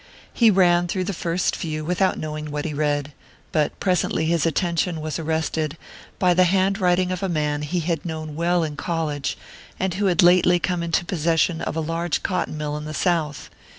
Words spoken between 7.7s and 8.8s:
had known well in